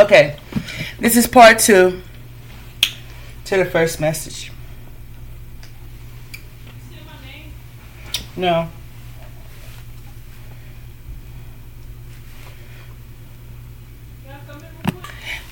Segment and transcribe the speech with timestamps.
[0.00, 0.38] Okay,
[0.98, 2.00] this is part two
[3.44, 4.50] to the first message.
[8.34, 8.70] No.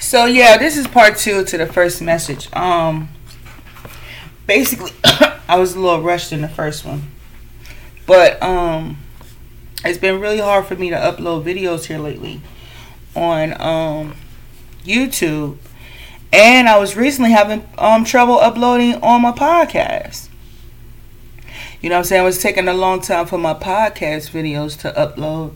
[0.00, 2.50] So yeah, this is part two to the first message.
[2.54, 3.10] Um,
[4.46, 7.02] basically, I was a little rushed in the first one,
[8.06, 8.96] but um,
[9.84, 12.40] it's been really hard for me to upload videos here lately
[13.14, 14.14] on um
[14.88, 15.58] YouTube,
[16.32, 20.28] and I was recently having um trouble uploading on my podcast.
[21.80, 22.22] You know what I'm saying?
[22.22, 25.54] It was taking a long time for my podcast videos to upload.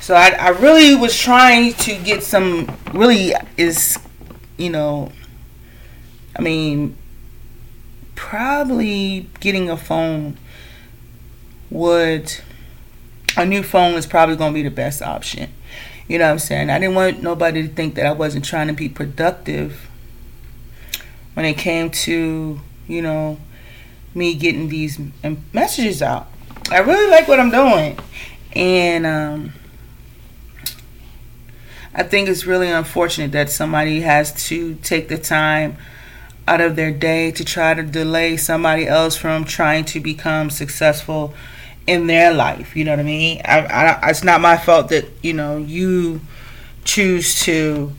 [0.00, 3.98] So I, I really was trying to get some really is
[4.58, 5.10] you know
[6.36, 6.96] I mean
[8.14, 10.36] probably getting a phone
[11.70, 12.32] would
[13.36, 15.52] a new phone is probably going to be the best option.
[16.06, 16.70] You know what I'm saying?
[16.70, 19.88] I didn't want nobody to think that I wasn't trying to be productive
[21.34, 23.38] when it came to, you know,
[24.14, 25.00] me getting these
[25.52, 26.28] messages out.
[26.70, 27.98] I really like what I'm doing.
[28.54, 29.52] And um,
[31.94, 35.76] I think it's really unfortunate that somebody has to take the time
[36.46, 41.34] out of their day to try to delay somebody else from trying to become successful
[41.86, 42.76] in their life.
[42.76, 43.40] You know what I mean?
[43.44, 46.20] I, I, it's not my fault that you know you
[46.84, 47.92] choose to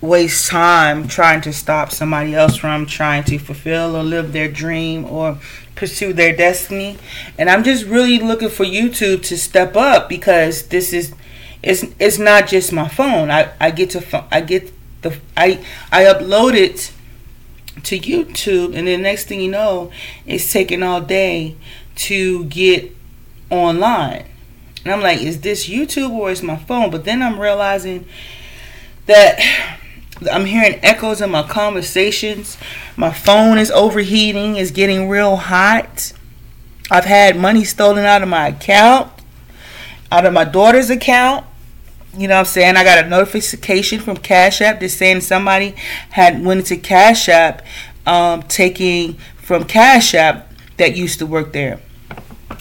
[0.00, 5.04] waste time trying to stop somebody else from trying to fulfill or live their dream
[5.04, 5.38] or
[5.76, 6.98] pursue their destiny.
[7.38, 11.14] And I'm just really looking for YouTube to step up because this is
[11.62, 13.30] it's it's not just my phone.
[13.30, 14.72] I, I get to I get
[15.02, 16.92] the I I upload it
[17.84, 19.90] to YouTube and then next thing you know
[20.26, 21.56] it's taking all day
[21.96, 22.94] to get
[23.50, 24.24] online.
[24.84, 26.90] And I'm like, is this YouTube or is my phone?
[26.90, 28.06] But then I'm realizing
[29.06, 29.40] that
[30.30, 32.56] I'm hearing echoes in my conversations.
[32.96, 36.12] My phone is overheating, it's getting real hot.
[36.90, 39.10] I've had money stolen out of my account,
[40.10, 41.46] out of my daughter's account.
[42.16, 42.76] You know what I'm saying?
[42.76, 45.74] I got a notification from Cash App that's saying somebody
[46.10, 47.64] had went into Cash App
[48.04, 51.80] um, taking from Cash App that used to work there.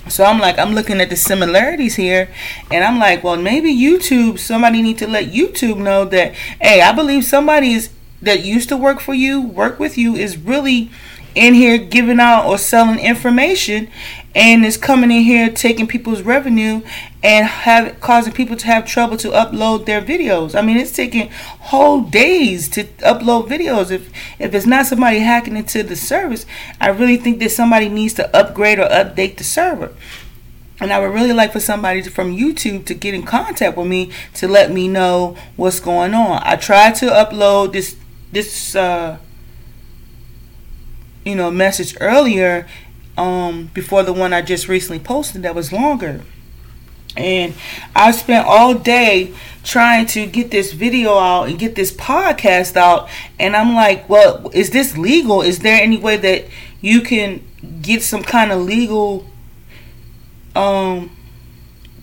[0.09, 2.29] So I'm like, I'm looking at the similarities here,
[2.71, 4.39] and I'm like, well, maybe YouTube.
[4.39, 7.89] Somebody need to let YouTube know that, hey, I believe somebody is
[8.21, 10.91] that used to work for you, work with you, is really
[11.33, 13.89] in here giving out or selling information
[14.33, 16.81] and is coming in here taking people's revenue
[17.23, 20.55] and have causing people to have trouble to upload their videos.
[20.55, 23.91] I mean, it's taking whole days to upload videos.
[23.91, 24.09] If
[24.39, 26.45] if it's not somebody hacking into the service,
[26.79, 29.93] I really think that somebody needs to upgrade or update the server.
[30.79, 34.11] And I would really like for somebody from YouTube to get in contact with me
[34.35, 36.41] to let me know what's going on.
[36.43, 37.95] I tried to upload this
[38.31, 39.17] this uh,
[41.25, 42.67] you know message earlier
[43.17, 46.21] um, before the one I just recently posted that was longer.
[47.17, 47.53] And
[47.95, 49.33] I spent all day
[49.63, 53.09] trying to get this video out and get this podcast out.
[53.39, 55.41] And I'm like, well, is this legal?
[55.41, 56.45] Is there any way that
[56.79, 57.45] you can
[57.81, 59.25] get some kind of legal
[60.55, 61.15] um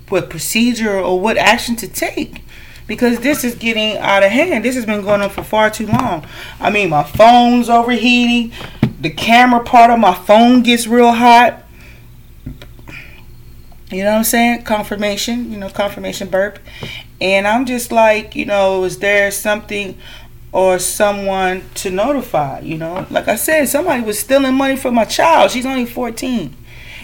[0.08, 2.42] what procedure or what action to take?
[2.86, 4.64] Because this is getting out of hand.
[4.64, 6.26] This has been going on for far too long.
[6.58, 8.52] I mean, my phone's overheating
[9.00, 11.62] the camera part of my phone gets real hot.
[13.90, 14.62] You know what I'm saying?
[14.64, 16.58] Confirmation, you know, confirmation burp.
[17.20, 19.96] And I'm just like, you know, is there something
[20.52, 23.06] or someone to notify, you know?
[23.10, 25.50] Like I said, somebody was stealing money from my child.
[25.50, 26.54] She's only 14.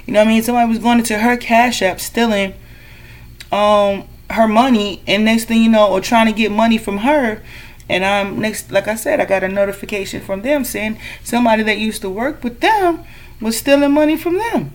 [0.07, 0.43] You know what I mean?
[0.43, 2.55] Somebody was going into her cash app stealing
[3.53, 7.43] um her money and next thing you know or trying to get money from her
[7.89, 11.79] and I'm next, like I said, I got a notification from them saying somebody that
[11.79, 13.05] used to work with them
[13.41, 14.73] was stealing money from them.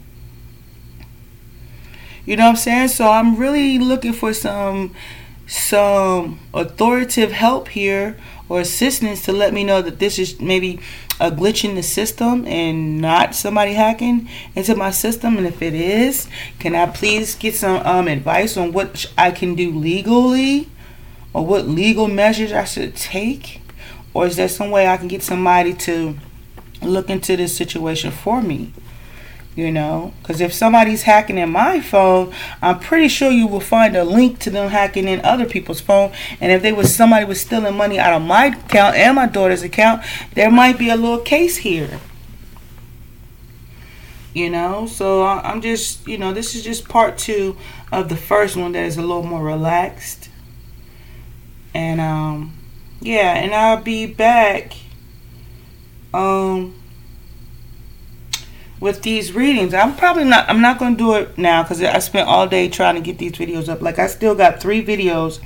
[2.26, 2.90] You know what I'm saying?
[2.90, 4.94] So I'm really looking for some
[5.48, 8.16] some authoritative help here
[8.48, 10.80] or assistance to let me know that this is maybe
[11.20, 15.74] a glitch in the system and not somebody hacking into my system and if it
[15.74, 16.30] is
[16.60, 20.70] can i please get some um, advice on what i can do legally
[21.34, 23.62] or what legal measures I should take?
[24.14, 26.18] Or is there some way I can get somebody to
[26.82, 28.74] look into this situation for me?
[29.56, 33.96] You know, because if somebody's hacking in my phone, I'm pretty sure you will find
[33.96, 36.14] a link to them hacking in other people's phone.
[36.40, 39.64] And if they was somebody was stealing money out of my account and my daughter's
[39.64, 40.04] account,
[40.34, 42.00] there might be a little case here
[44.34, 47.58] you know so i'm just you know this is just part two
[47.92, 50.29] of the first one that is a little more relaxed
[51.80, 52.54] and um,
[53.00, 54.74] yeah, and I'll be back
[56.14, 56.76] um
[58.82, 59.74] with these readings.
[59.74, 62.68] I'm probably not I'm not going to do it now cuz I spent all day
[62.68, 63.82] trying to get these videos up.
[63.82, 65.40] Like I still got 3 videos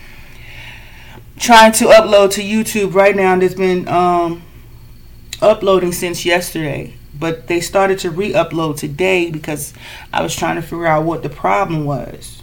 [1.37, 4.41] trying to upload to YouTube right now that's been um
[5.41, 6.95] uploading since yesterday.
[7.19, 9.73] But they started to re-upload today because
[10.11, 12.42] I was trying to figure out what the problem was.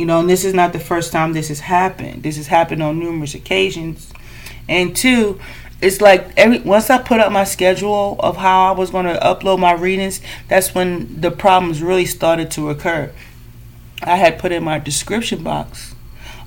[0.00, 2.22] You know, and this is not the first time this has happened.
[2.22, 4.10] This has happened on numerous occasions.
[4.66, 5.38] And two,
[5.82, 9.20] it's like every once I put up my schedule of how I was going to
[9.20, 13.12] upload my readings, that's when the problems really started to occur.
[14.02, 15.94] I had put in my description box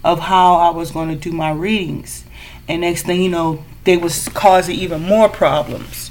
[0.04, 2.26] of how I was going to do my readings,
[2.68, 6.10] and next thing you know, they was causing even more problems.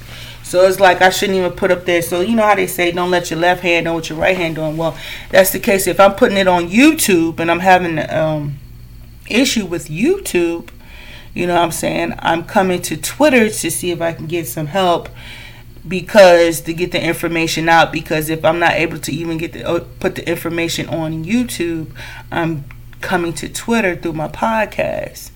[0.52, 2.02] So it's like I shouldn't even put up there.
[2.02, 4.36] So you know how they say, don't let your left hand know what your right
[4.36, 4.76] hand doing.
[4.76, 4.94] Well,
[5.30, 5.86] that's the case.
[5.86, 8.58] If I'm putting it on YouTube and I'm having um,
[9.30, 10.68] issue with YouTube,
[11.32, 12.12] you know what I'm saying?
[12.18, 15.08] I'm coming to Twitter to see if I can get some help
[15.88, 17.90] because to get the information out.
[17.90, 21.96] Because if I'm not able to even get the uh, put the information on YouTube,
[22.30, 22.66] I'm
[23.00, 25.30] coming to Twitter through my podcast.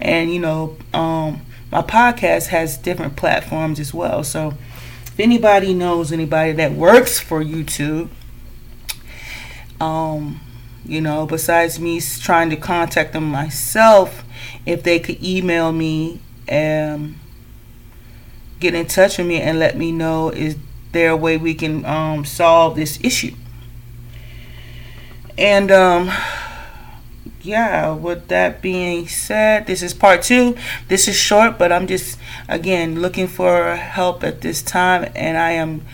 [0.00, 1.40] And you know, um,
[1.70, 4.24] my podcast has different platforms as well.
[4.24, 4.54] So
[5.06, 8.08] if anybody knows anybody that works for YouTube,
[9.80, 10.40] um,
[10.84, 14.24] you know, besides me trying to contact them myself,
[14.66, 17.18] if they could email me and
[18.58, 20.56] get in touch with me and let me know is
[20.92, 23.34] there a way we can um, solve this issue.
[25.38, 26.10] And um,
[27.42, 30.56] yeah, with that being said, this is part two.
[30.88, 35.52] This is short, but I'm just, again, looking for help at this time, and I
[35.52, 35.84] am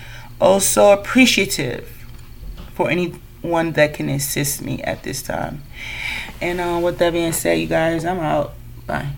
[0.40, 1.88] also appreciative
[2.74, 5.62] for anyone that can assist me at this time.
[6.40, 8.54] And uh, with that being said, you guys, I'm out.
[8.86, 9.10] Bye.